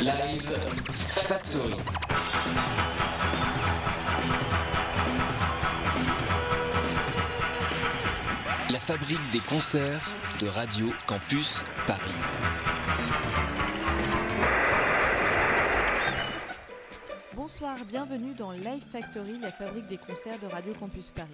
Live 0.00 0.50
Factory. 0.94 1.74
La 8.70 8.78
fabrique 8.78 9.20
des 9.30 9.40
concerts 9.40 10.00
de 10.40 10.46
Radio 10.48 10.86
Campus 11.06 11.66
Paris. 11.86 12.00
Bonsoir, 17.34 17.76
bienvenue 17.84 18.32
dans 18.32 18.52
Live 18.52 18.84
Factory, 18.90 19.38
la 19.38 19.52
fabrique 19.52 19.86
des 19.88 19.98
concerts 19.98 20.38
de 20.40 20.46
Radio 20.46 20.72
Campus 20.80 21.10
Paris. 21.10 21.28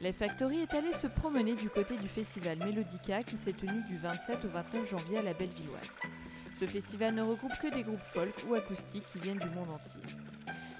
Live 0.00 0.14
Factory 0.14 0.62
est 0.62 0.74
allé 0.74 0.92
se 0.92 1.06
promener 1.06 1.54
du 1.54 1.70
côté 1.70 1.96
du 1.96 2.08
festival 2.08 2.58
Melodica 2.58 3.22
qui 3.22 3.36
s'est 3.36 3.52
tenu 3.52 3.80
du 3.84 3.96
27 3.96 4.44
au 4.44 4.48
29 4.48 4.90
janvier 4.90 5.18
à 5.18 5.22
la 5.22 5.34
Bellevilloise. 5.34 6.15
Ce 6.58 6.64
festival 6.66 7.14
ne 7.14 7.20
regroupe 7.20 7.52
que 7.60 7.66
des 7.66 7.82
groupes 7.82 8.00
folk 8.00 8.34
ou 8.48 8.54
acoustiques 8.54 9.04
qui 9.04 9.18
viennent 9.18 9.38
du 9.38 9.50
monde 9.50 9.68
entier. 9.68 10.00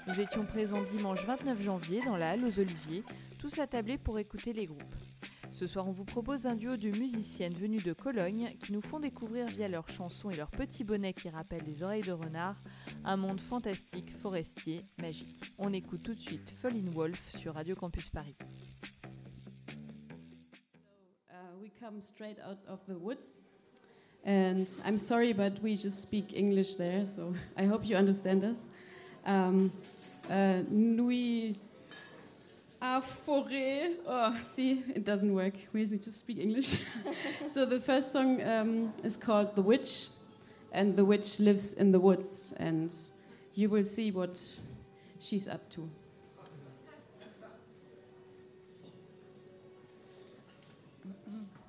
Nous 0.06 0.18
étions 0.18 0.46
présents 0.46 0.82
dimanche 0.82 1.26
29 1.26 1.60
janvier 1.60 2.00
dans 2.02 2.16
la 2.16 2.30
halle 2.30 2.46
aux 2.46 2.58
Oliviers, 2.58 3.04
tous 3.38 3.58
attablés 3.58 3.98
pour 3.98 4.18
écouter 4.18 4.54
les 4.54 4.64
groupes. 4.64 4.94
Ce 5.52 5.66
soir, 5.66 5.86
on 5.86 5.90
vous 5.90 6.06
propose 6.06 6.46
un 6.46 6.54
duo 6.54 6.78
de 6.78 6.88
musiciennes 6.88 7.52
venues 7.52 7.82
de 7.82 7.92
Cologne 7.92 8.56
qui 8.58 8.72
nous 8.72 8.80
font 8.80 9.00
découvrir 9.00 9.48
via 9.48 9.68
leurs 9.68 9.90
chansons 9.90 10.30
et 10.30 10.36
leurs 10.36 10.50
petits 10.50 10.82
bonnets 10.82 11.12
qui 11.12 11.28
rappellent 11.28 11.66
les 11.66 11.82
oreilles 11.82 12.00
de 12.00 12.12
renard 12.12 12.56
un 13.04 13.18
monde 13.18 13.40
fantastique, 13.40 14.16
forestier, 14.16 14.82
magique. 14.98 15.52
On 15.58 15.74
écoute 15.74 16.02
tout 16.02 16.14
de 16.14 16.20
suite 16.20 16.54
Falling 16.56 16.88
Wolf 16.88 17.36
sur 17.36 17.52
Radio 17.52 17.76
Campus 17.76 18.08
Paris. 18.08 18.34
Uh. 21.28 21.52
And 24.26 24.68
I'm 24.84 24.98
sorry, 24.98 25.32
but 25.32 25.62
we 25.62 25.76
just 25.76 26.02
speak 26.02 26.32
English 26.34 26.74
there, 26.74 27.06
so 27.06 27.32
I 27.56 27.64
hope 27.64 27.88
you 27.88 27.94
understand 27.94 28.42
us. 28.42 28.56
Um, 29.24 29.72
uh, 30.28 30.62
nous 30.68 31.54
à 32.80 33.00
forêt. 33.00 33.92
Oh, 34.04 34.34
see, 34.42 34.82
it 34.94 35.04
doesn't 35.04 35.32
work. 35.32 35.54
We 35.72 35.86
just 35.86 36.18
speak 36.18 36.38
English. 36.38 36.80
so 37.46 37.64
the 37.64 37.80
first 37.80 38.10
song 38.10 38.42
um, 38.42 38.92
is 39.04 39.16
called 39.16 39.54
The 39.54 39.62
Witch, 39.62 40.08
and 40.72 40.96
the 40.96 41.04
witch 41.04 41.38
lives 41.38 41.74
in 41.74 41.92
the 41.92 42.00
woods, 42.00 42.52
and 42.56 42.92
you 43.54 43.70
will 43.70 43.84
see 43.84 44.10
what 44.10 44.40
she's 45.20 45.46
up 45.46 45.70
to. 45.70 45.88
Once 51.26 51.65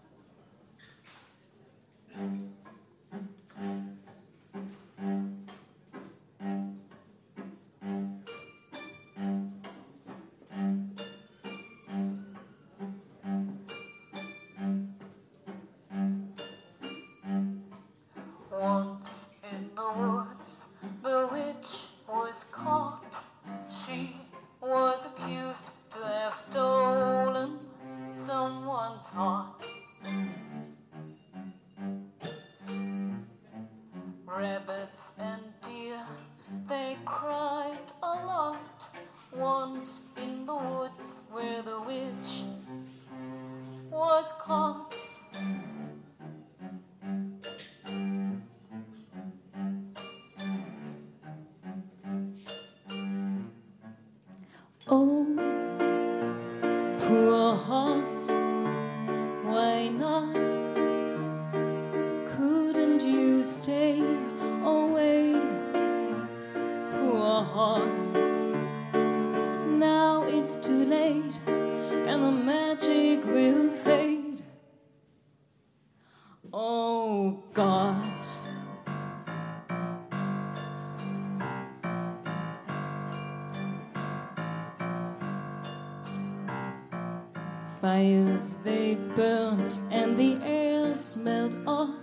Fires 87.88 88.56
they 88.66 88.96
burnt 89.16 89.80
and 89.92 90.18
the 90.18 90.38
air 90.44 90.94
smelled 90.94 91.56
odd. 91.66 91.96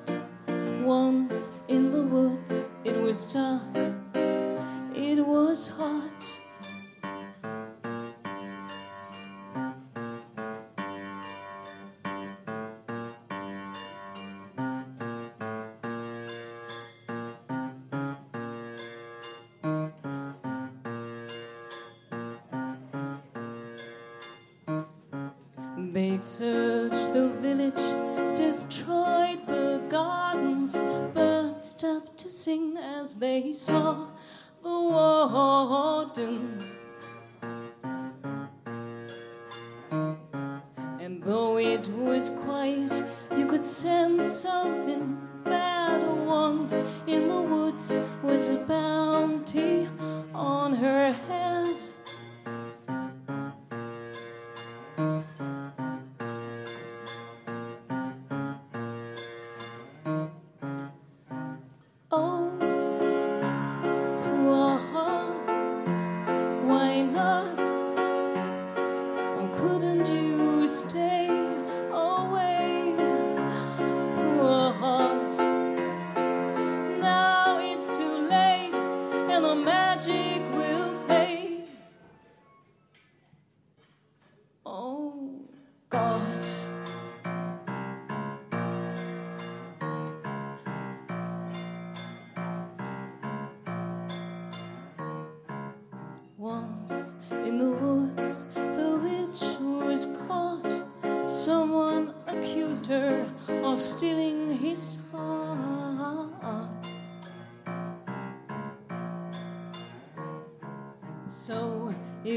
Once 0.82 1.50
in 1.68 1.90
the 1.90 2.02
woods 2.02 2.70
it 2.84 2.96
was 3.02 3.26
dark, 3.26 3.73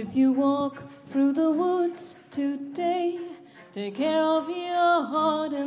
if 0.07 0.15
you 0.15 0.31
walk 0.31 0.83
through 1.09 1.33
the 1.33 1.51
woods 1.51 2.15
today, 2.31 3.19
take 3.73 3.95
care 3.95 4.23
of 4.23 4.49
your 4.49 5.05
heart 5.05 5.51
and 5.51 5.66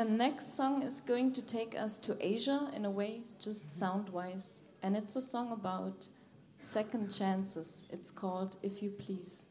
The 0.00 0.06
next 0.06 0.56
song 0.56 0.82
is 0.82 1.02
going 1.02 1.34
to 1.34 1.42
take 1.42 1.78
us 1.78 1.98
to 1.98 2.16
Asia 2.26 2.70
in 2.74 2.86
a 2.86 2.90
way, 2.90 3.20
just 3.38 3.78
sound 3.78 4.08
wise. 4.08 4.62
And 4.82 4.96
it's 4.96 5.14
a 5.14 5.20
song 5.20 5.52
about 5.52 6.08
second 6.58 7.14
chances. 7.14 7.84
It's 7.90 8.10
called 8.10 8.56
If 8.62 8.82
You 8.82 8.92
Please. 8.92 9.42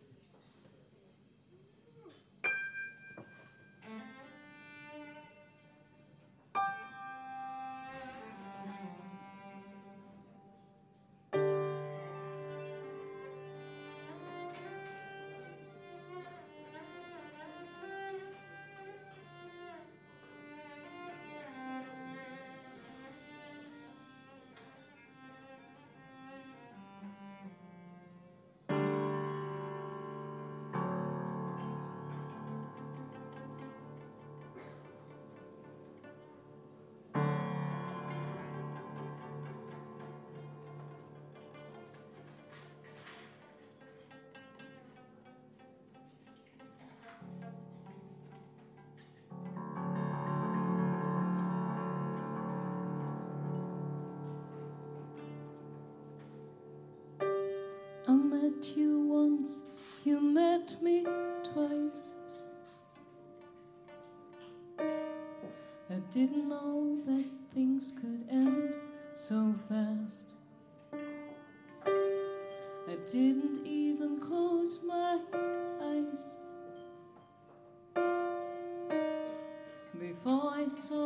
Me 60.81 61.03
twice. 61.43 62.13
I 64.79 65.99
didn't 66.11 66.47
know 66.47 66.97
that 67.05 67.25
things 67.53 67.93
could 67.99 68.25
end 68.29 68.75
so 69.15 69.53
fast. 69.67 70.33
I 71.73 72.95
didn't 73.11 73.65
even 73.65 74.19
close 74.19 74.79
my 74.83 75.19
eyes 75.81 76.23
before 79.99 80.51
I 80.53 80.65
saw 80.67 80.98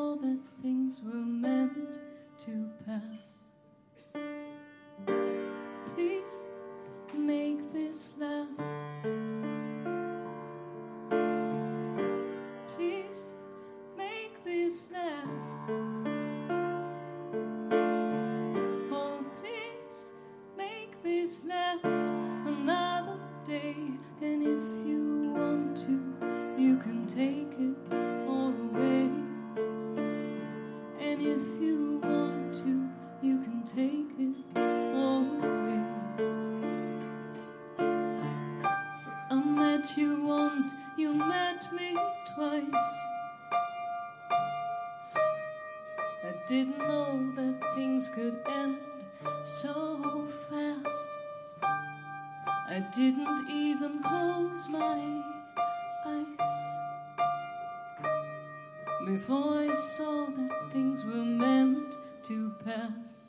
before 59.05 59.59
I 59.59 59.73
saw 59.73 60.27
that 60.27 60.71
things 60.71 61.03
were 61.03 61.25
meant 61.25 61.97
to 62.23 62.53
pass. 62.63 63.25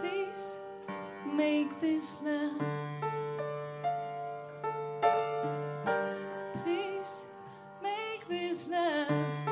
Please 0.00 0.56
make 1.26 1.78
this 1.80 2.16
last. 2.22 2.88
Please 6.64 7.26
make 7.82 8.26
this 8.26 8.68
last. 8.68 9.48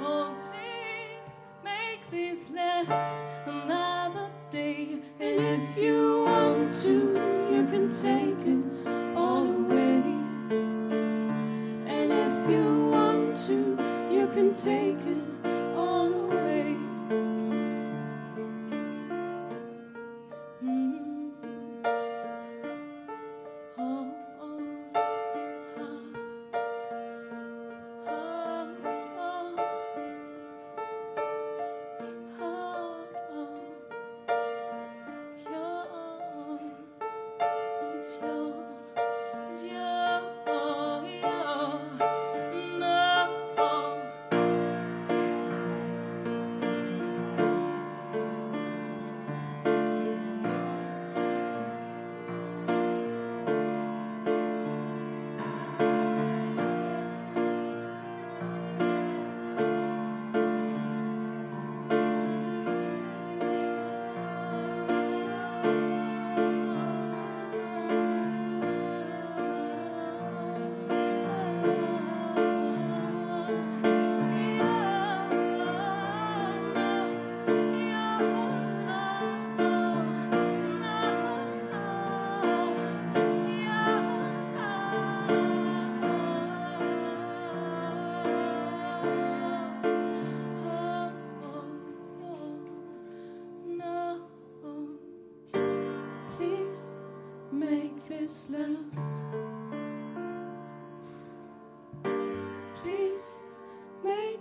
Oh, 0.00 0.34
please 0.50 1.40
make 1.62 2.10
this 2.10 2.50
last 2.50 3.18
another 3.44 4.30
day. 4.48 4.98
And 5.20 5.62
if 5.62 5.76
you 5.76 6.24
want 6.24 6.74
to, 6.82 6.90
you 7.52 7.66
can 7.70 7.90
take 7.90 8.35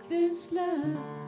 this 0.09 0.51
last. 0.51 1.24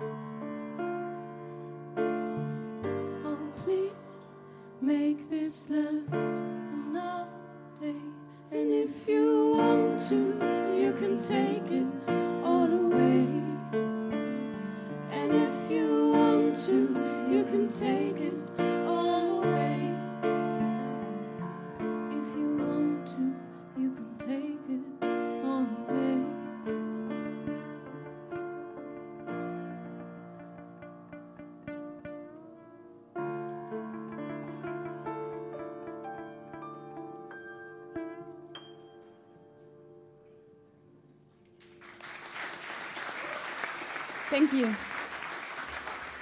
Thank 44.37 44.53
you. 44.53 44.67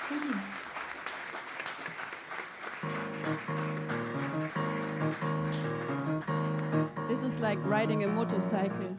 Thank 0.07 0.24
you. 0.24 0.36
This 7.10 7.24
is 7.24 7.41
like 7.41 7.60
riding 7.65 8.05
a 8.05 8.07
motorcycle. 8.07 8.95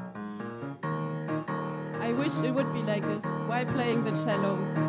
I 0.82 2.12
wish 2.12 2.36
it 2.44 2.50
would 2.50 2.70
be 2.74 2.82
like 2.82 3.04
this 3.04 3.24
while 3.46 3.64
playing 3.64 4.04
the 4.04 4.10
cello. 4.10 4.85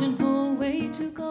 Searching 0.00 0.16
for 0.16 0.54
way 0.54 0.88
to 0.88 1.10
go. 1.10 1.29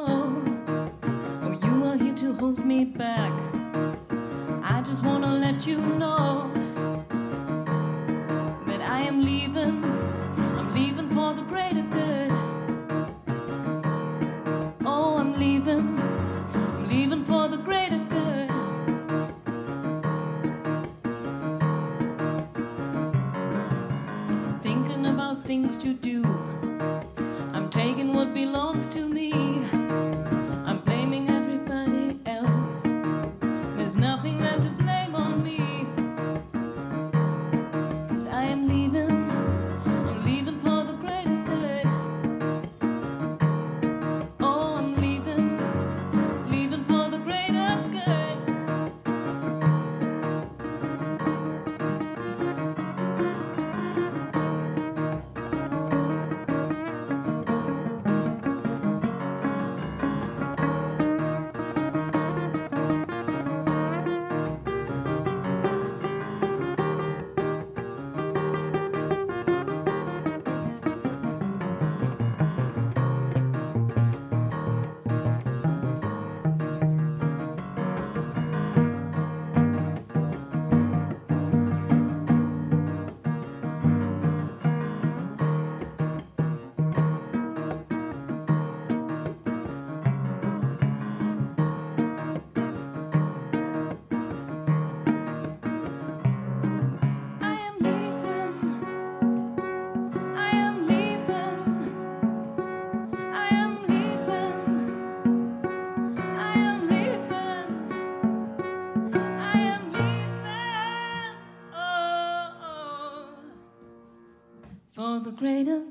Greater 115.39 115.88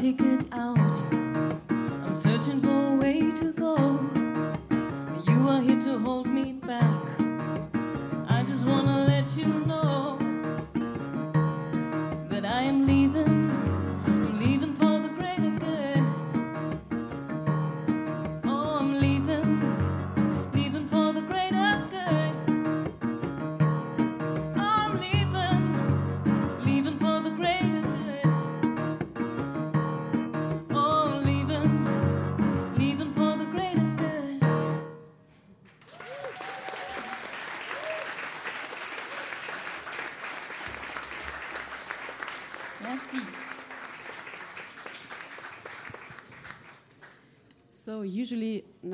ticket 0.00 0.44
out. 0.52 1.02
I'm 1.70 2.14
searching 2.14 2.60
for 2.60 2.97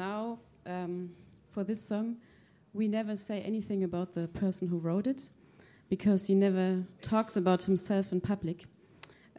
now 0.05 0.39
um, 0.67 0.95
for 1.53 1.63
this 1.65 1.83
song, 1.91 2.07
we 2.79 2.85
never 2.89 3.15
say 3.17 3.37
anything 3.41 3.81
about 3.85 4.09
the 4.19 4.27
person 4.43 4.65
who 4.69 4.79
wrote 4.79 5.07
it 5.07 5.21
because 5.89 6.21
he 6.29 6.35
never 6.47 6.69
talks 7.13 7.37
about 7.37 7.61
himself 7.63 8.13
in 8.13 8.21
public. 8.21 8.59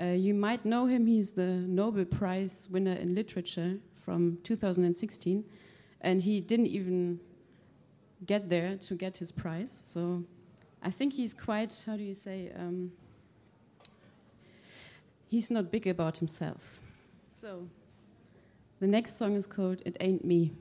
Uh, 0.02 0.06
you 0.28 0.34
might 0.34 0.62
know 0.66 0.84
him. 0.94 1.02
He's 1.06 1.30
the 1.42 1.52
Nobel 1.80 2.06
Prize 2.06 2.68
winner 2.74 2.98
in 3.04 3.14
literature 3.22 3.72
from 4.06 4.20
2016, 4.44 5.44
and 6.02 6.22
he 6.24 6.36
didn't 6.52 6.72
even 6.80 7.20
get 8.26 8.50
there 8.50 8.72
to 8.88 8.96
get 8.96 9.18
his 9.18 9.32
prize. 9.32 9.74
So 9.94 10.24
I 10.82 10.92
think 10.98 11.14
he's 11.14 11.34
quite, 11.48 11.74
how 11.86 11.96
do 12.02 12.04
you 12.04 12.18
say, 12.28 12.52
um, 12.64 12.92
he's 15.28 15.50
not 15.52 15.72
big 15.76 15.86
about 15.96 16.18
himself. 16.18 16.80
So 17.42 17.68
the 18.80 18.88
next 18.88 19.18
song 19.18 19.36
is 19.36 19.48
called 19.48 19.82
It 19.86 19.96
Ain't 20.00 20.26
Me. 20.26 20.52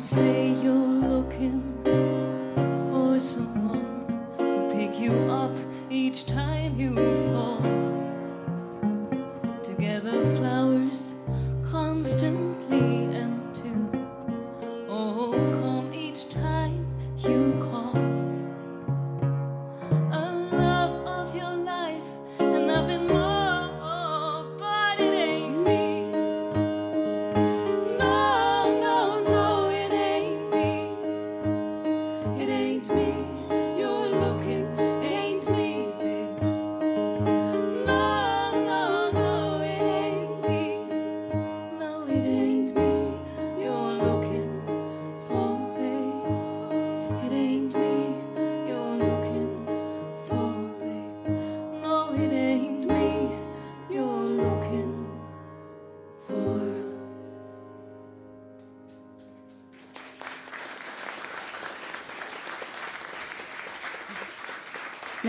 Say 0.00 0.49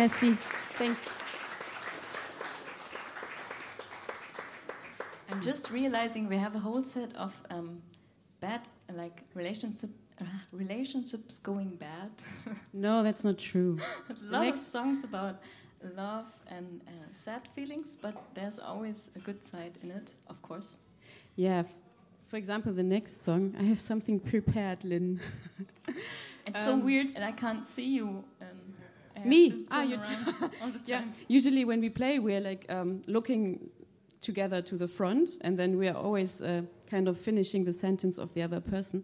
Merci. 0.01 0.33
Thanks. 0.79 1.13
I'm 5.29 5.39
just 5.41 5.69
realizing 5.69 6.27
we 6.27 6.37
have 6.37 6.55
a 6.55 6.59
whole 6.59 6.83
set 6.83 7.13
of 7.15 7.39
um, 7.51 7.83
bad, 8.39 8.61
like 8.91 9.21
relationship 9.35 9.91
uh, 10.19 10.23
relationships 10.51 11.37
going 11.37 11.75
bad. 11.75 12.09
No, 12.73 13.03
that's 13.03 13.23
not 13.23 13.37
true. 13.37 13.77
a 14.09 14.15
lot 14.23 14.47
of 14.47 14.57
songs 14.57 15.03
about 15.03 15.35
love 15.95 16.25
and 16.47 16.81
uh, 16.87 16.91
sad 17.11 17.47
feelings, 17.55 17.95
but 18.01 18.15
there's 18.33 18.57
always 18.57 19.11
a 19.15 19.19
good 19.19 19.43
side 19.43 19.77
in 19.83 19.91
it, 19.91 20.15
of 20.27 20.41
course. 20.41 20.77
Yeah. 21.35 21.61
For 22.27 22.37
example, 22.37 22.73
the 22.73 22.81
next 22.97 23.21
song, 23.21 23.53
I 23.59 23.63
have 23.65 23.79
something 23.79 24.19
prepared, 24.19 24.83
Lynn. 24.83 25.19
It's 26.47 26.65
so 26.65 26.73
Um, 26.73 26.83
weird, 26.83 27.07
and 27.15 27.23
I 27.23 27.31
can't 27.33 27.67
see 27.67 27.85
you. 27.97 28.23
Me? 29.25 29.65
Ah, 29.71 29.83
you 29.83 29.99
Yeah. 30.85 31.03
Usually, 31.27 31.65
when 31.65 31.81
we 31.81 31.89
play, 31.89 32.19
we're 32.19 32.41
like 32.41 32.65
um, 32.69 33.01
looking 33.07 33.69
together 34.21 34.61
to 34.61 34.77
the 34.77 34.87
front, 34.87 35.37
and 35.41 35.57
then 35.57 35.77
we 35.77 35.87
are 35.87 35.95
always 35.95 36.41
uh, 36.41 36.61
kind 36.89 37.07
of 37.07 37.17
finishing 37.17 37.65
the 37.65 37.73
sentence 37.73 38.17
of 38.17 38.33
the 38.33 38.41
other 38.41 38.59
person, 38.59 39.03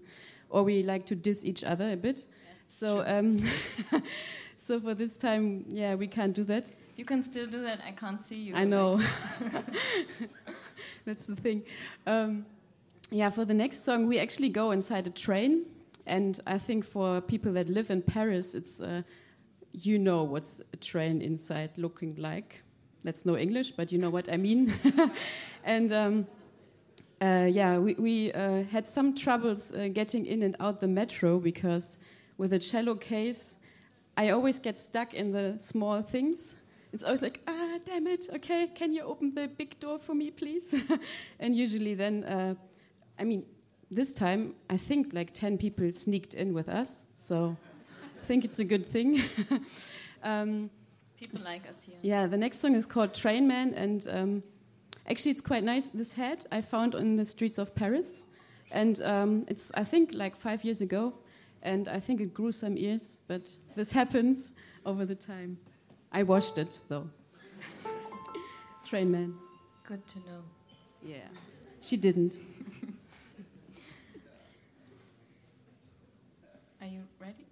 or 0.50 0.64
we 0.64 0.84
like 0.84 1.06
to 1.08 1.16
diss 1.16 1.44
each 1.44 1.64
other 1.64 1.92
a 1.92 1.98
bit. 1.98 2.26
So, 2.70 3.04
um, 3.06 3.40
so 4.58 4.80
for 4.80 4.94
this 4.94 5.18
time, 5.18 5.66
yeah, 5.68 5.96
we 5.96 6.08
can't 6.08 6.34
do 6.34 6.44
that. 6.46 6.72
You 6.96 7.06
can 7.06 7.24
still 7.24 7.48
do 7.48 7.62
that. 7.64 7.82
I 7.86 7.92
can't 7.92 8.22
see 8.22 8.36
you. 8.36 8.56
I 8.56 8.66
know. 8.66 9.00
That's 11.06 11.28
the 11.28 11.36
thing. 11.36 11.64
Um, 12.06 12.46
yeah, 13.12 13.30
for 13.30 13.46
the 13.46 13.54
next 13.54 13.86
song, 13.86 14.08
we 14.08 14.20
actually 14.20 14.50
go 14.50 14.72
inside 14.72 15.08
a 15.08 15.12
train 15.12 15.66
and 16.08 16.40
I 16.48 16.58
think 16.58 16.86
for 16.86 17.22
people 17.22 17.54
that 17.54 17.70
live 17.70 17.92
in 17.92 18.02
Paris, 18.02 18.56
it's 18.56 18.80
uh, 18.80 19.04
you 19.74 20.00
know 20.00 20.24
what's 20.24 20.62
a 20.74 20.78
train 20.78 21.22
inside 21.22 21.72
looking 21.78 22.16
like. 22.16 22.64
That's 23.04 23.26
no 23.26 23.38
English, 23.38 23.72
but 23.72 23.92
you 23.92 23.98
know 23.98 24.10
what 24.10 24.32
I 24.32 24.38
mean. 24.38 24.74
and 25.64 25.94
um, 25.94 26.28
uh, 27.22 27.48
yeah, 27.50 27.78
we, 27.78 27.94
we 27.96 28.34
uh, 28.34 28.64
had 28.64 28.88
some 28.88 29.16
troubles 29.16 29.72
uh, 29.72 29.88
getting 29.94 30.26
in 30.26 30.42
and 30.44 30.56
out 30.60 30.82
the 30.82 30.88
metro 30.88 31.40
because 31.40 32.00
with 32.38 32.54
a 32.54 32.60
cello 32.60 32.96
case, 32.96 33.56
I 34.16 34.30
always 34.30 34.60
get 34.60 34.80
stuck 34.80 35.14
in 35.14 35.32
the 35.32 35.58
small 35.60 36.02
things. 36.02 36.56
It's 36.94 37.04
always 37.04 37.22
like, 37.22 37.42
ah, 37.48 37.78
damn 37.86 38.08
it, 38.08 38.28
okay, 38.36 38.68
can 38.74 38.94
you 38.94 39.04
open 39.04 39.34
the 39.34 39.48
big 39.48 39.80
door 39.80 40.00
for 40.00 40.16
me, 40.16 40.32
please? 40.32 40.74
and 41.40 41.56
usually 41.56 41.94
then, 41.94 42.24
uh, 42.24 42.56
I 43.20 43.24
mean, 43.24 43.46
this 43.92 44.14
time, 44.14 44.56
I 44.70 44.78
think 44.78 45.14
like 45.14 45.34
10 45.34 45.58
people 45.58 45.92
sneaked 45.92 46.34
in 46.34 46.54
with 46.54 46.70
us, 46.70 47.06
so 47.16 47.58
think 48.28 48.44
it's 48.44 48.60
a 48.60 48.64
good 48.66 48.86
thing. 48.86 49.24
um, 50.24 50.70
People 51.18 51.40
like 51.44 51.68
us 51.68 51.84
here. 51.84 51.96
yeah, 52.02 52.28
the 52.28 52.38
next 52.38 52.60
song 52.60 52.76
is 52.76 52.86
called 52.86 53.14
Train 53.14 53.48
Man, 53.48 53.74
and 53.74 54.08
um, 54.10 54.44
actually, 55.10 55.32
it's 55.32 55.42
quite 55.42 55.64
nice. 55.64 55.88
This 55.94 56.12
hat 56.12 56.46
I 56.52 56.62
found 56.62 56.94
on 56.94 57.16
the 57.16 57.26
streets 57.26 57.58
of 57.58 57.74
Paris, 57.74 58.26
and 58.72 59.02
um, 59.02 59.46
it's 59.48 59.72
I 59.74 59.84
think 59.84 60.12
like 60.14 60.36
five 60.36 60.64
years 60.64 60.82
ago, 60.82 61.14
and 61.64 61.88
I 61.88 62.00
think 62.00 62.22
it 62.22 62.34
grew 62.34 62.52
some 62.52 62.78
ears, 62.78 63.18
but 63.28 63.58
this 63.76 63.92
happens 63.92 64.52
over 64.86 65.06
the 65.06 65.16
time. 65.16 65.58
I 66.12 66.24
washed 66.24 66.58
it 66.58 66.80
though. 66.90 67.10
Train 68.86 69.10
Man. 69.10 69.34
Good 69.88 70.06
to 70.08 70.20
know. 70.20 70.44
Yeah, 71.02 71.30
she 71.82 71.98
didn't. 71.98 72.38
Are 76.82 76.88
you 76.88 77.02
ready? 77.20 77.46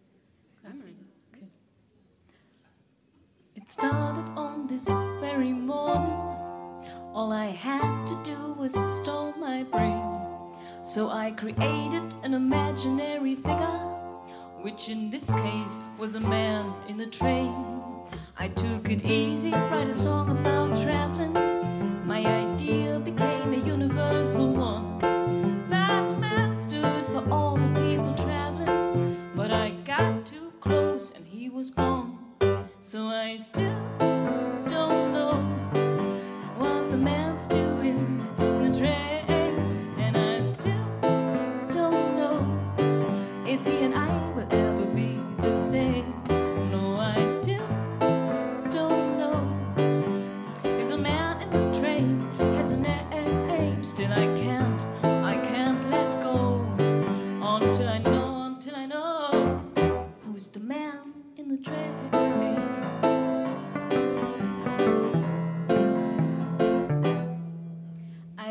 I'm 0.67 0.79
ready. 0.79 1.05
Okay. 1.35 1.47
It 3.55 3.64
started 3.77 4.31
on 4.37 4.65
this 4.67 4.85
very 5.19 5.51
morning. 5.51 6.17
All 7.13 7.33
I 7.33 7.47
had 7.47 8.07
to 8.07 8.15
do 8.23 8.53
was 8.53 8.71
stole 8.95 9.33
my 9.33 9.63
brain. 9.63 10.01
So 10.81 11.09
I 11.09 11.31
created 11.31 12.15
an 12.23 12.33
imaginary 12.33 13.35
figure, 13.35 13.81
which 14.61 14.87
in 14.87 15.09
this 15.09 15.29
case 15.29 15.81
was 15.97 16.15
a 16.15 16.21
man 16.21 16.73
in 16.87 16.95
the 16.95 17.07
train. 17.07 17.53
I 18.37 18.47
took 18.47 18.89
it 18.89 19.03
easy, 19.03 19.51
write 19.51 19.89
a 19.89 19.93
song 19.93 20.29
about 20.29 20.77
traveling. 20.81 21.34
Still 33.37 33.74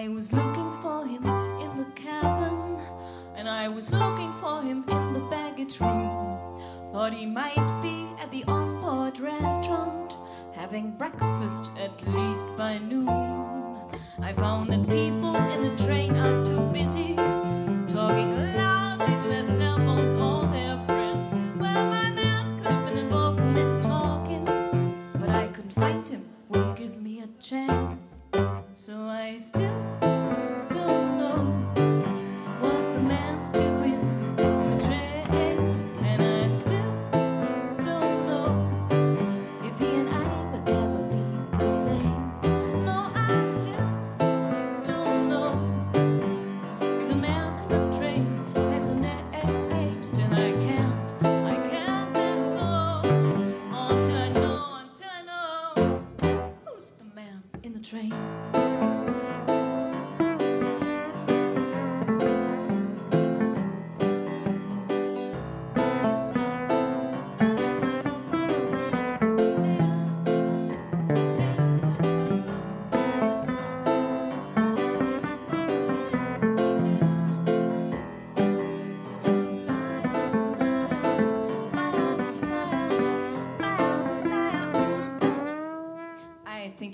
I 0.05 0.09
was 0.09 0.31
looking 0.35 0.71
for 0.83 1.07
him 1.07 1.25
in 1.25 1.79
the 1.79 1.87
cabin, 1.95 2.79
and 3.35 3.49
I 3.49 3.69
was 3.69 3.91
looking 3.91 4.35
for 4.35 4.61
him 4.61 4.85
in 4.87 5.15
the 5.15 5.21
baggage 5.31 5.81
room. 5.81 6.61
Thought 6.93 7.15
he 7.15 7.25
might 7.25 7.81
be 7.81 8.11
at 8.23 8.31
the 8.31 8.45
onboard 8.45 9.19
restaurant, 9.19 10.19
having 10.53 10.91
breakfast 10.91 11.71
at 11.79 12.07
least 12.07 12.45
by 12.55 12.77
noon. 12.77 13.09
I 14.21 14.35
found 14.35 14.71
that 14.75 14.87
people 14.91 15.37
in 15.37 15.75
the 15.75 15.85
train 15.87 16.17
are 16.19 16.45
too 16.45 16.61
busy 16.71 17.17
talking 17.89 18.34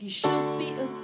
think 0.00 0.02
he 0.02 0.08
should 0.08 0.58
be 0.58 0.68
a 0.80 0.99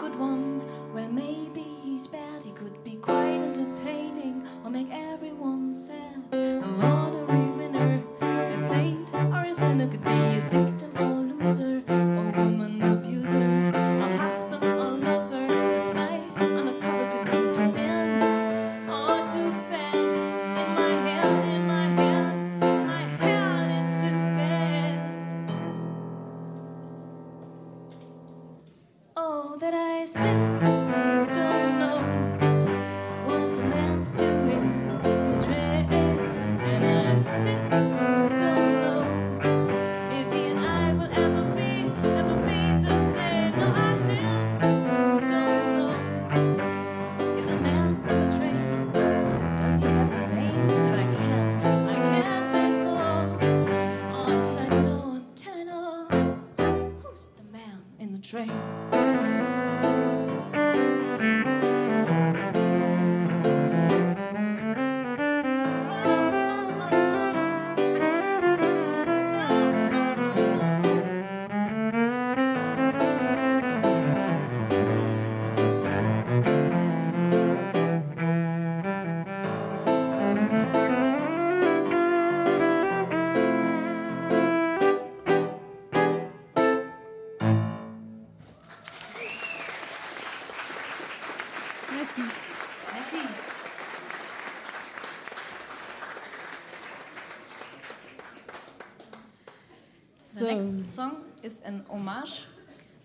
is 101.47 101.61
an 101.65 101.85
homage 101.89 102.45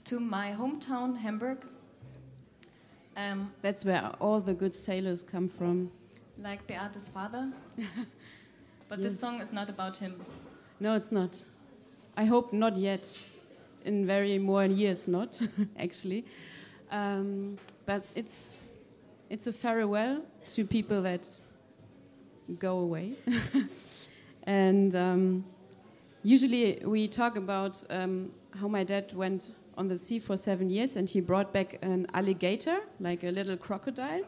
to 0.04 0.20
my 0.20 0.52
hometown, 0.60 1.16
Hamburg. 1.16 1.60
Um, 3.16 3.52
That's 3.62 3.86
where 3.86 4.12
all 4.20 4.40
the 4.40 4.54
good 4.54 4.74
sailors 4.74 5.22
come 5.24 5.48
from. 5.48 5.92
like 6.42 6.66
Beate's 6.66 7.08
father. 7.10 7.52
but 8.90 8.98
Yes. 9.00 9.04
this 9.04 9.20
song 9.20 9.42
is 9.42 9.54
not 9.54 9.70
about 9.70 9.98
him. 9.98 10.14
No, 10.80 10.96
it's 10.96 11.12
not. 11.12 11.46
I 12.18 12.26
hope 12.26 12.52
not 12.52 12.78
yet. 12.78 13.06
In 13.86 14.06
very 14.08 14.40
more 14.40 14.66
years, 14.66 15.08
not 15.08 15.40
actually. 15.78 16.26
Um, 16.92 17.58
but 17.86 18.04
it's 18.16 18.62
it's 19.30 19.48
a 19.48 19.54
farewell 19.54 20.22
to 20.56 20.66
people 20.66 21.02
that 21.04 21.40
go 22.60 22.80
away. 22.80 23.14
and 24.44 24.96
um, 24.96 25.44
usually 26.24 26.82
we 26.84 27.08
talk 27.08 27.36
about 27.36 27.84
um, 27.90 28.32
how 28.60 28.68
my 28.68 28.84
dad 28.84 29.14
went 29.14 29.52
on 29.78 29.88
the 29.88 29.98
sea 29.98 30.20
for 30.20 30.38
seven 30.38 30.70
years 30.70 30.96
and 30.96 31.10
he 31.10 31.22
brought 31.22 31.52
back 31.54 31.80
an 31.82 32.08
alligator, 32.14 32.80
like 33.00 33.24
a 33.24 33.32
little 33.32 33.58
crocodile. 33.58 34.24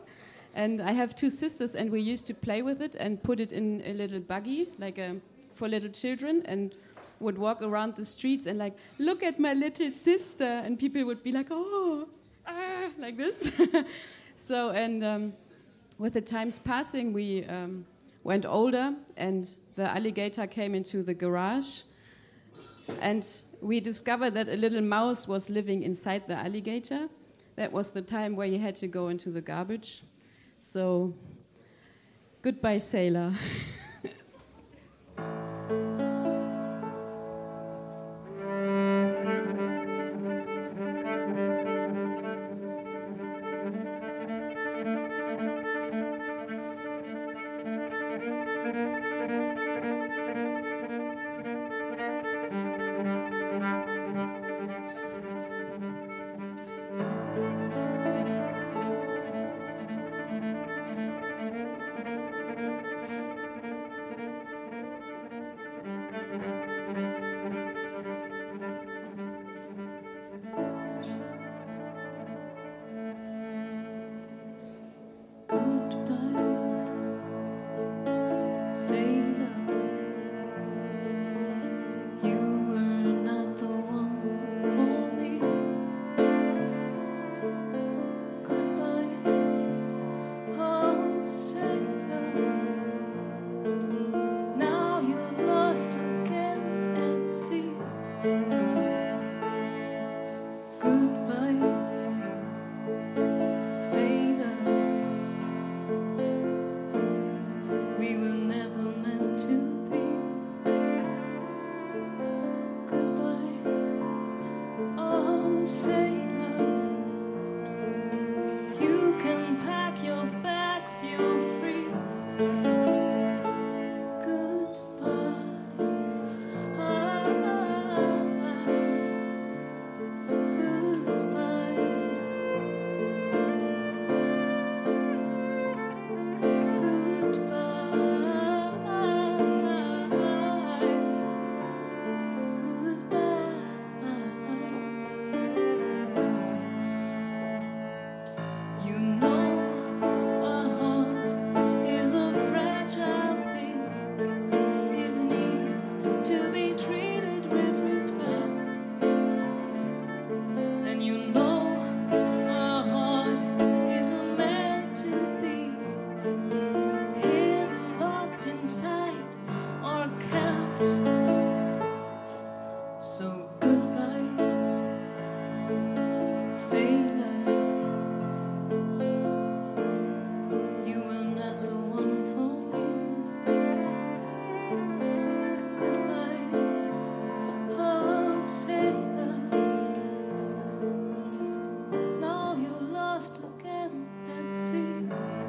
And 0.56 0.82
I 0.82 0.91
have 0.91 1.15
two 1.15 1.32
sisters, 1.32 1.75
and 1.75 1.89
we 1.89 1.99
used 1.99 2.27
to 2.27 2.34
play 2.34 2.62
with 2.62 2.79
it 2.82 2.95
and 2.95 3.21
put 3.23 3.39
it 3.39 3.51
in 3.51 3.82
a 3.86 3.93
little 3.93 4.19
buggy, 4.19 4.69
like 4.77 4.99
a, 4.99 5.15
for 5.56 5.67
little 5.67 5.89
children, 5.89 6.43
and 6.45 6.75
would 7.19 7.39
walk 7.39 7.63
around 7.63 7.95
the 7.95 8.06
streets 8.06 8.45
and 8.45 8.60
like, 8.60 8.77
look 8.99 9.23
at 9.23 9.39
my 9.39 9.53
little 9.53 9.89
sister, 9.89 10.43
and 10.43 10.77
people 10.77 11.06
would 11.06 11.23
be 11.23 11.32
like, 11.32 11.47
oh, 11.49 12.08
ah, 12.45 12.89
like 12.99 13.17
this. 13.17 13.51
so, 14.36 14.69
and 14.69 15.03
um, 15.03 15.34
with 15.97 16.13
the 16.13 16.21
times 16.21 16.60
passing, 16.60 17.13
we 17.13 17.45
um, 17.45 17.84
went 18.23 18.45
older, 18.45 18.93
and 19.17 19.56
the 19.76 19.90
alligator 19.90 20.48
came 20.48 20.76
into 20.76 21.04
the 21.04 21.14
garage, 21.14 21.82
and 23.02 23.26
we 23.62 23.80
discovered 23.80 24.34
that 24.34 24.50
a 24.50 24.56
little 24.56 24.82
mouse 24.82 25.28
was 25.28 25.50
living 25.50 25.84
inside 25.84 26.28
the 26.28 26.36
alligator. 26.36 27.10
That 27.56 27.72
was 27.72 27.92
the 27.92 28.02
time 28.02 28.36
where 28.36 28.48
you 28.48 28.60
had 28.60 28.76
to 28.76 28.88
go 28.88 29.10
into 29.10 29.30
the 29.30 29.42
garbage. 29.42 30.04
So, 30.58 31.14
goodbye, 32.42 32.80
sailor. 32.80 33.34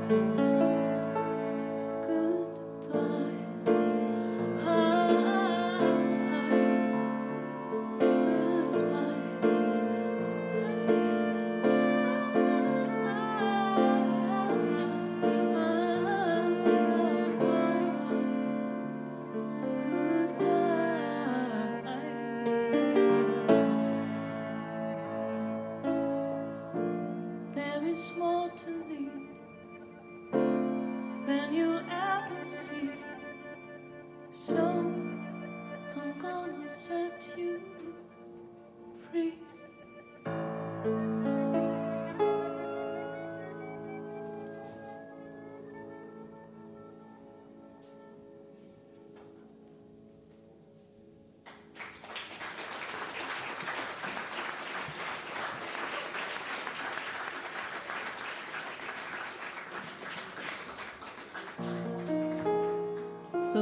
sea. 0.09 0.35
Goodbye, 0.35 0.44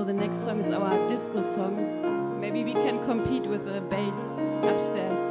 So 0.02 0.06
the 0.06 0.12
next 0.12 0.44
song 0.44 0.58
is 0.58 0.68
our 0.68 1.08
disco 1.08 1.42
song. 1.42 2.40
Maybe 2.40 2.64
we 2.64 2.72
can 2.72 2.98
compete 3.04 3.44
with 3.44 3.64
the 3.64 3.80
bass 3.82 4.34
upstairs. 4.64 5.22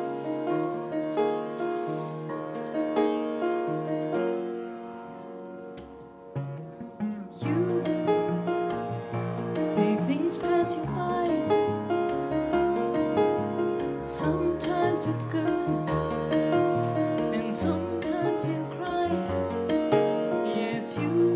You 7.44 7.84
see 9.60 9.98
things 10.08 10.38
pass 10.38 10.74
you 10.78 10.86
by. 10.96 11.28
Sometimes 14.02 15.08
it's 15.08 15.26
good, 15.26 15.90
and 17.36 17.54
sometimes 17.54 18.48
you 18.48 18.66
cry. 18.78 19.12
Yes, 20.46 20.96
you 20.98 21.31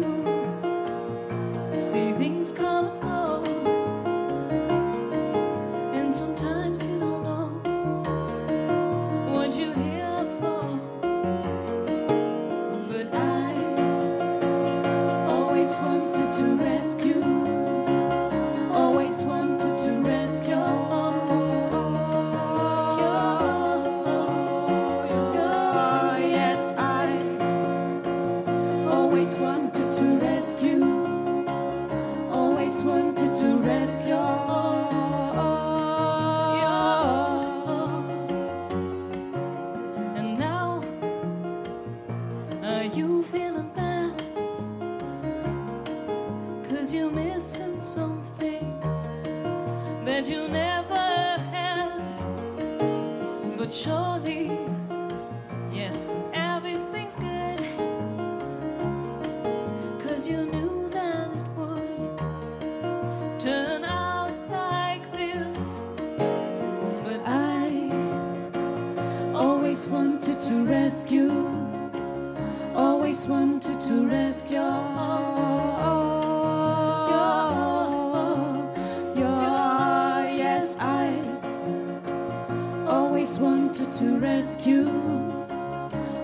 wanted 83.78 83.94
to 83.94 84.20
rescue, 84.20 84.90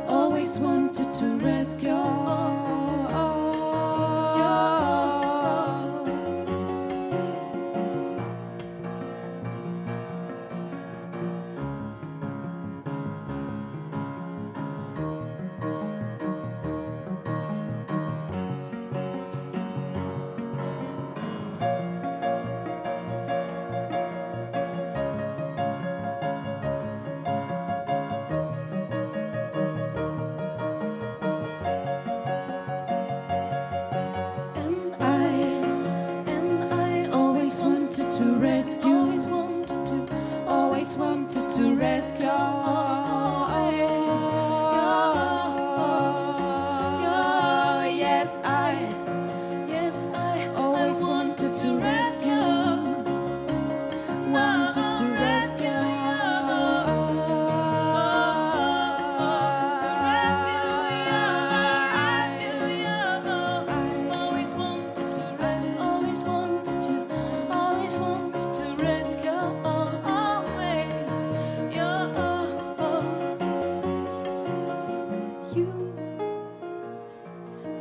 always 0.08 0.58
wanted 0.58 1.14
to 1.14 1.26
rescue. 1.46 2.61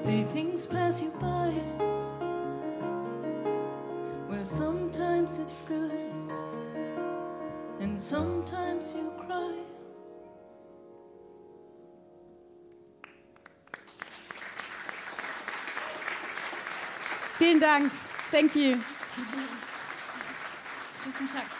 See 0.00 0.22
things 0.22 0.64
pass 0.64 1.02
you 1.02 1.10
by. 1.20 1.52
Well, 4.30 4.44
sometimes 4.46 5.38
it's 5.38 5.60
good, 5.60 5.92
and 7.80 8.00
sometimes 8.00 8.94
you 8.96 9.12
cry. 9.26 9.52
Vielen 17.38 17.60
Dank. 17.60 17.92
Thank 18.30 18.56
you. 18.56 18.80
Tusen 21.02 21.28
tack. 21.30 21.59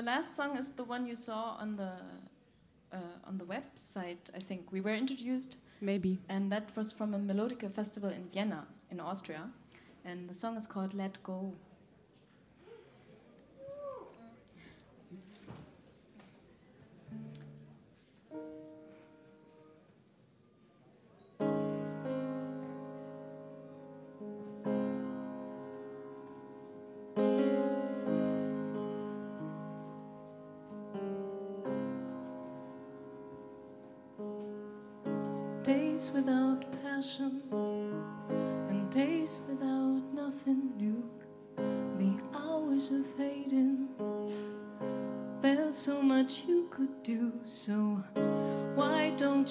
The 0.00 0.06
last 0.06 0.34
song 0.34 0.56
is 0.56 0.70
the 0.70 0.84
one 0.84 1.04
you 1.04 1.14
saw 1.14 1.56
on 1.60 1.76
the 1.76 1.92
uh, 2.90 3.28
on 3.28 3.36
the 3.36 3.44
website. 3.44 4.30
I 4.34 4.38
think 4.38 4.72
we 4.72 4.80
were 4.80 4.94
introduced, 4.94 5.58
Maybe. 5.82 6.18
and 6.26 6.50
that 6.50 6.74
was 6.74 6.90
from 6.90 7.12
a 7.12 7.18
Melodica 7.18 7.70
festival 7.70 8.08
in 8.08 8.24
Vienna, 8.32 8.66
in 8.90 8.98
Austria, 8.98 9.50
and 10.06 10.26
the 10.26 10.32
song 10.32 10.56
is 10.56 10.66
called 10.66 10.94
"Let 10.94 11.22
Go." 11.22 11.52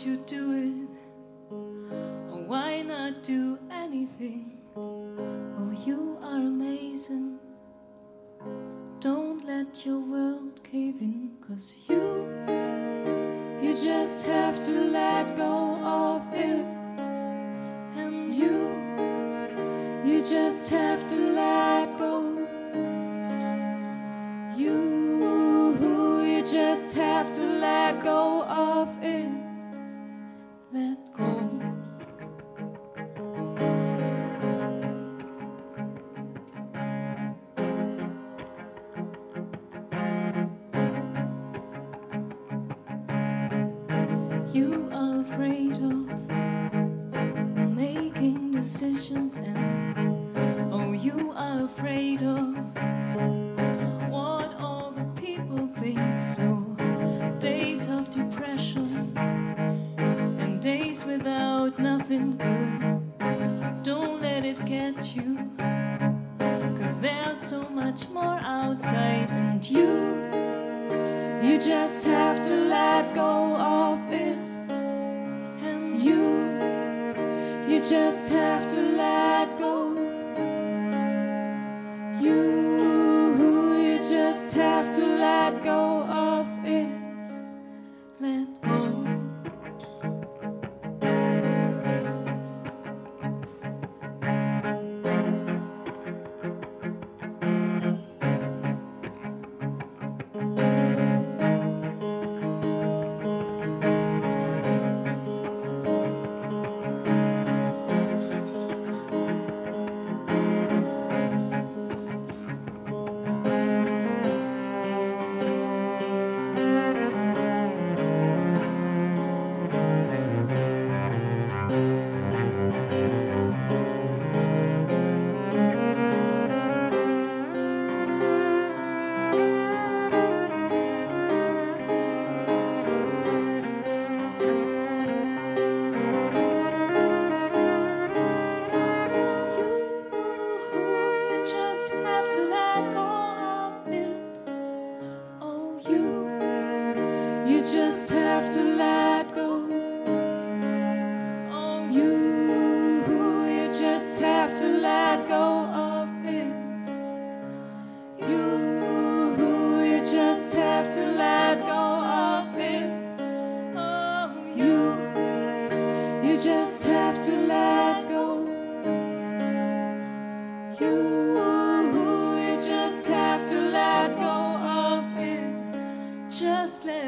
You 0.05 0.15
do 0.25 0.51
it? 0.53 0.89
Or 1.51 2.41
why 2.47 2.81
not 2.81 3.21
do 3.21 3.59
anything? 3.69 4.57
Oh, 4.77 5.71
you 5.85 6.17
are 6.21 6.37
amazing. 6.37 7.37
Don't 9.01 9.45
let 9.45 9.85
your 9.85 9.99
world 9.99 10.63
cave 10.63 11.01
in, 11.01 11.31
cause 11.45 11.75
you. 11.89 11.99
You 13.61 13.75
just 13.75 14.25
have 14.25 14.38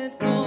let 0.02 0.18
go. 0.18 0.41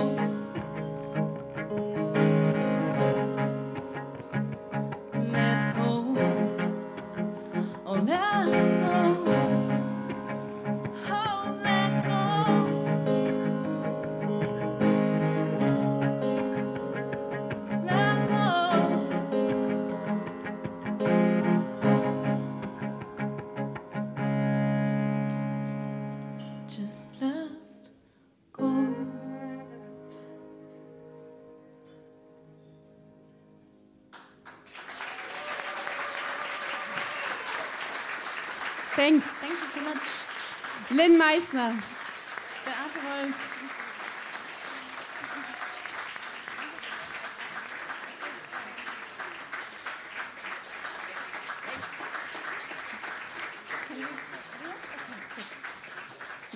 Lynn 40.94 41.18
Meissner. 41.18 41.74
Beate 42.64 43.02
Wolf. 43.04 43.34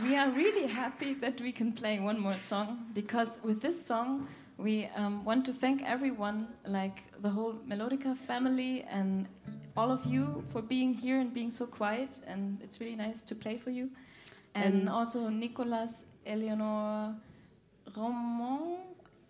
We 0.04 0.16
are 0.16 0.30
really 0.30 0.68
happy 0.68 1.14
that 1.14 1.40
we 1.40 1.50
can 1.50 1.72
play 1.72 1.98
one 1.98 2.20
more 2.20 2.38
song 2.38 2.86
because 2.94 3.40
with 3.42 3.60
this 3.60 3.84
song 3.84 4.28
we 4.56 4.88
um, 4.94 5.24
want 5.24 5.46
to 5.46 5.52
thank 5.52 5.82
everyone, 5.82 6.46
like 6.64 7.02
the 7.22 7.28
whole 7.28 7.54
Melodica 7.68 8.16
family 8.16 8.84
and 8.88 9.26
all 9.76 9.90
of 9.90 10.06
you 10.06 10.44
for 10.52 10.62
being 10.62 10.94
here 10.94 11.18
and 11.18 11.34
being 11.34 11.50
so 11.50 11.66
quiet. 11.66 12.20
And 12.24 12.60
it's 12.62 12.78
really 12.78 12.94
nice 12.94 13.20
to 13.22 13.34
play 13.34 13.56
for 13.56 13.70
you. 13.70 13.90
And, 14.64 14.74
And- 14.74 14.88
also 14.88 15.28
Nicolas, 15.28 16.04
Eleanor, 16.26 17.14
Roman, 17.96 18.76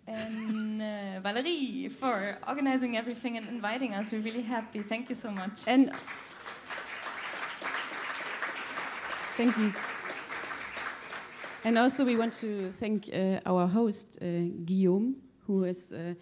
and 0.06 0.82
uh, 0.82 1.20
Valerie 1.22 1.88
for 1.88 2.38
organizing 2.46 2.96
everything 2.96 3.36
and 3.36 3.46
inviting 3.48 3.94
us. 3.94 4.10
We're 4.12 4.22
really 4.22 4.42
happy. 4.42 4.82
Thank 4.82 5.08
you 5.10 5.14
so 5.14 5.30
much. 5.30 5.66
And 5.66 5.92
thank 9.36 9.56
you. 9.58 9.72
And 11.64 11.76
also, 11.76 12.04
we 12.04 12.16
want 12.16 12.32
to 12.34 12.72
thank 12.78 13.10
uh, 13.12 13.40
our 13.44 13.66
host, 13.66 14.18
uh, 14.22 14.24
Guillaume, 14.64 15.16
who 15.46 15.64
is 15.64 15.92
uh, 15.92 16.14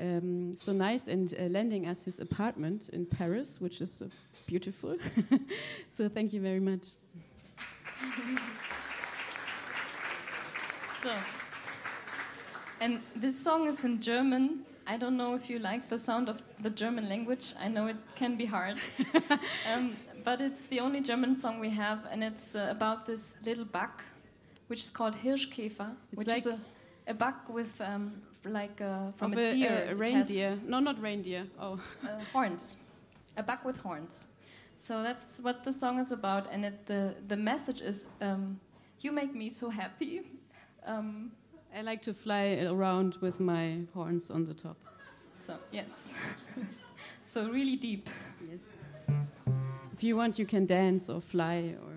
um, 0.00 0.54
so 0.56 0.72
nice 0.72 1.08
and 1.08 1.34
uh, 1.34 1.42
lending 1.44 1.86
us 1.86 2.04
his 2.04 2.20
apartment 2.20 2.88
in 2.92 3.04
Paris, 3.04 3.60
which 3.60 3.80
is 3.80 4.02
beautiful. 4.46 4.96
so, 5.90 6.08
thank 6.08 6.32
you 6.32 6.40
very 6.40 6.60
much. 6.60 6.86
So, 11.02 11.12
and 12.80 13.00
this 13.14 13.38
song 13.38 13.66
is 13.68 13.84
in 13.84 14.00
German. 14.00 14.64
I 14.86 14.96
don't 14.96 15.16
know 15.16 15.34
if 15.34 15.50
you 15.50 15.58
like 15.58 15.88
the 15.88 15.98
sound 15.98 16.28
of 16.28 16.42
the 16.60 16.70
German 16.70 17.08
language. 17.08 17.54
I 17.60 17.68
know 17.68 17.86
it 17.86 17.96
can 18.16 18.36
be 18.36 18.46
hard. 18.46 18.78
um, 19.72 19.96
but 20.24 20.40
it's 20.40 20.66
the 20.66 20.80
only 20.80 21.00
German 21.00 21.38
song 21.38 21.60
we 21.60 21.70
have, 21.70 22.06
and 22.10 22.24
it's 22.24 22.54
uh, 22.54 22.68
about 22.70 23.04
this 23.06 23.36
little 23.44 23.64
bug, 23.64 24.02
which 24.68 24.80
is 24.80 24.90
called 24.90 25.14
Hirschkäfer, 25.16 25.90
It's 26.12 26.18
which 26.18 26.28
is 26.28 26.46
a, 26.46 26.58
a 27.06 27.14
bug 27.14 27.34
with 27.48 27.80
um, 27.80 28.22
like 28.44 28.80
uh, 28.80 29.12
from 29.12 29.32
Of 29.32 29.38
a, 29.38 29.48
deer. 29.48 29.88
a, 29.90 29.94
reindeer. 29.94 30.58
No, 30.66 30.80
not 30.80 31.00
reindeer. 31.00 31.46
Oh. 31.60 31.78
uh, 32.02 32.08
horns, 32.32 32.76
a 33.36 33.42
bug 33.42 33.58
with 33.64 33.78
horns. 33.78 34.24
So 34.76 35.02
that's 35.02 35.40
what 35.40 35.64
the 35.64 35.72
song 35.72 35.98
is 35.98 36.12
about, 36.12 36.46
and 36.52 36.64
it, 36.64 36.86
the 36.86 37.14
the 37.28 37.36
message 37.36 37.80
is, 37.80 38.06
um, 38.20 38.60
"You 39.00 39.12
make 39.12 39.34
me 39.34 39.50
so 39.50 39.70
happy." 39.70 40.22
Um, 40.86 41.32
I 41.74 41.80
like 41.80 42.02
to 42.02 42.12
fly 42.12 42.58
around 42.62 43.16
with 43.22 43.40
my 43.40 43.86
horns 43.94 44.30
on 44.30 44.44
the 44.44 44.52
top. 44.52 44.76
so 45.38 45.54
yes, 45.72 46.12
so 47.24 47.48
really 47.50 47.76
deep. 47.76 48.10
Yes. 48.46 48.60
If 49.94 50.02
you 50.04 50.14
want, 50.16 50.38
you 50.38 50.44
can 50.46 50.66
dance 50.66 51.08
or 51.08 51.22
fly 51.22 51.74
or. 51.82 51.93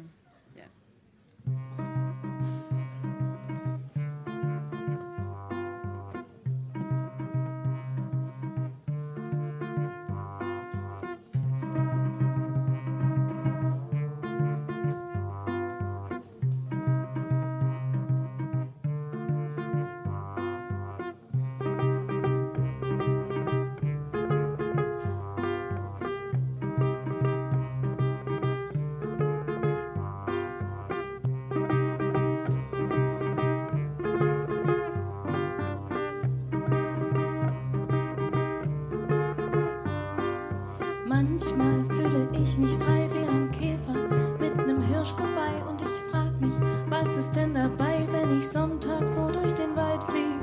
Ich 42.58 42.64
mich 42.64 42.84
frei 42.84 43.08
wie 43.14 43.28
ein 43.28 43.52
Käfer 43.52 43.94
mit 44.40 44.66
nem 44.66 44.82
Hirschgeweih 44.82 45.62
und 45.70 45.82
ich 45.82 46.12
frag 46.12 46.40
mich, 46.42 46.54
was 46.90 47.16
ist 47.16 47.36
denn 47.36 47.54
dabei, 47.54 48.08
wenn 48.12 48.40
ich 48.40 48.48
sonntags 48.48 49.16
so 49.16 49.30
durch 49.30 49.54
den 49.54 49.76
Wald 49.76 50.04
flieg? 50.06 50.42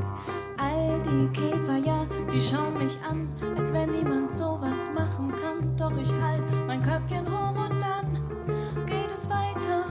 All 0.57 1.01
die 1.03 1.29
Käfer, 1.33 1.77
ja, 1.77 2.07
die 2.33 2.41
schauen 2.41 2.75
mich 2.79 2.99
an, 3.09 3.29
als 3.59 3.73
wenn 3.73 3.91
niemand 3.91 4.33
sowas 4.33 4.89
machen 4.95 5.33
kann. 5.43 5.77
Doch 5.77 5.97
ich 5.97 6.13
halt 6.13 6.43
mein 6.67 6.83
Köpfchen 6.83 7.27
hoch 7.27 7.57
und 7.57 7.83
dann 7.83 8.87
geht 8.87 9.11
es 9.13 9.29
weiter. 9.29 9.85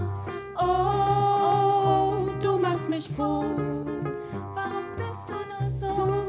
Oh, 0.58 2.30
du 2.42 2.58
machst 2.58 2.90
mich 2.90 3.10
froh. 3.10 3.44
Warum 4.56 4.86
bist 4.96 5.30
du 5.30 5.36
nur 5.36 5.70
so? 5.70 6.24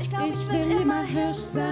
Ich 0.00 0.10
glaub, 0.10 0.26
Ich 0.26 0.50
will 0.50 0.80
immer 0.80 1.02
Hirsch 1.02 1.36
sein. 1.36 1.69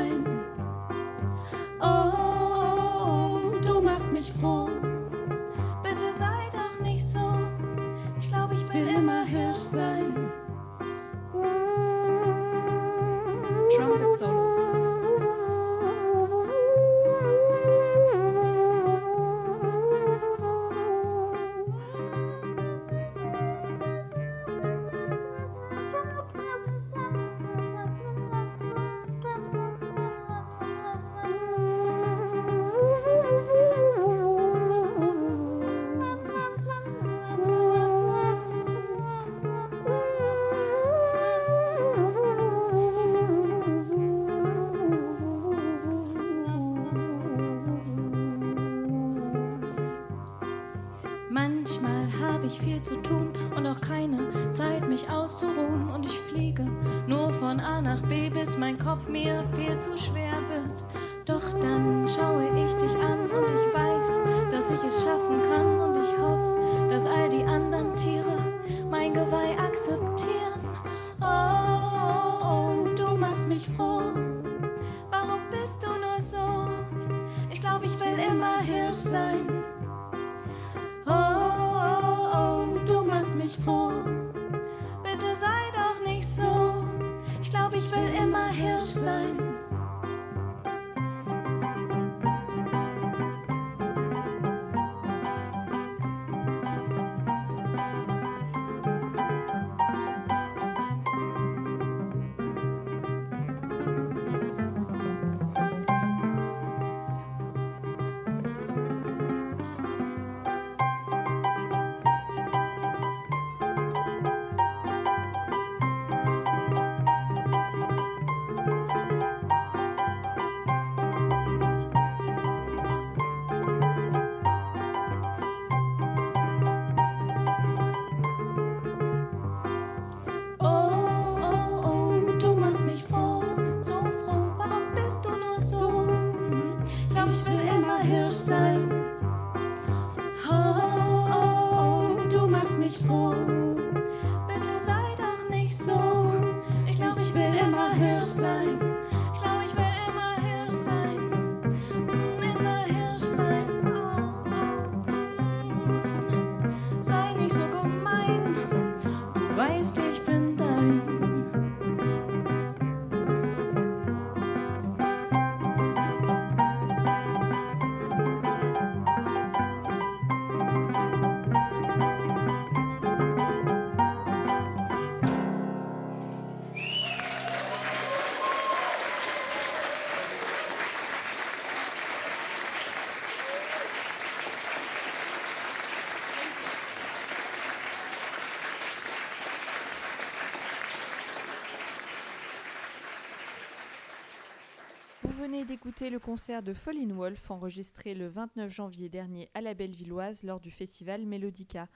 D'écouter 195.88 196.10
le 196.10 196.18
concert 196.18 196.62
de 196.62 196.74
Falling 196.74 197.14
Wolf 197.14 197.50
enregistré 197.50 198.14
le 198.14 198.28
29 198.28 198.70
janvier 198.70 199.08
dernier 199.08 199.48
à 199.54 199.62
la 199.62 199.72
Bellevilloise 199.72 200.42
lors 200.42 200.60
du 200.60 200.70
festival 200.70 201.24
Mélodica. 201.24 201.88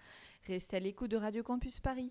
Restez 0.46 0.78
à 0.78 0.80
l'écoute 0.80 1.10
de 1.10 1.18
Radio 1.18 1.42
Campus 1.42 1.78
Paris. 1.78 2.10